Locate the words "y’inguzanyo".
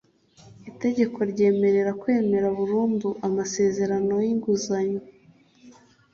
4.25-5.01